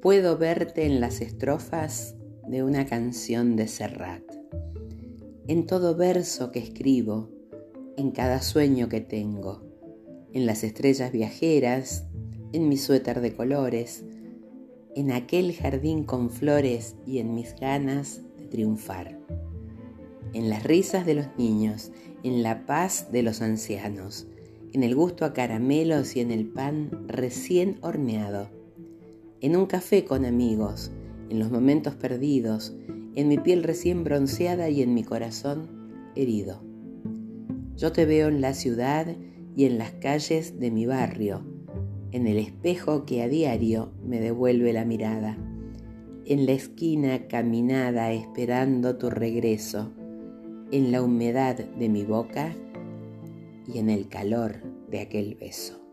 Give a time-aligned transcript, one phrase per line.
[0.00, 2.14] Puedo verte en las estrofas
[2.46, 4.22] de una canción de Serrat,
[5.48, 7.30] en todo verso que escribo,
[7.96, 9.60] en cada sueño que tengo,
[10.32, 12.06] en las estrellas viajeras,
[12.52, 14.04] en mi suéter de colores,
[14.94, 19.18] en aquel jardín con flores y en mis ganas de triunfar,
[20.32, 21.90] en las risas de los niños,
[22.22, 24.28] en la paz de los ancianos,
[24.72, 28.57] en el gusto a caramelos y en el pan recién horneado
[29.40, 30.90] en un café con amigos,
[31.30, 32.74] en los momentos perdidos,
[33.14, 36.62] en mi piel recién bronceada y en mi corazón herido.
[37.76, 39.06] Yo te veo en la ciudad
[39.54, 41.42] y en las calles de mi barrio,
[42.10, 45.38] en el espejo que a diario me devuelve la mirada,
[46.24, 49.92] en la esquina caminada esperando tu regreso,
[50.70, 52.54] en la humedad de mi boca
[53.72, 54.56] y en el calor
[54.90, 55.87] de aquel beso.